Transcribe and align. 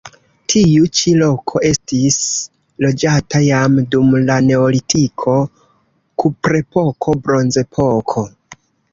Tiu 0.51 0.85
ĉi 0.99 1.11
loko 1.17 1.59
estis 1.67 2.15
loĝata 2.85 3.41
jam 3.47 3.75
dum 3.95 4.15
la 4.29 4.37
neolitiko, 4.45 5.35
kuprepoko, 6.23 7.15
bronzepoko. 7.29 8.25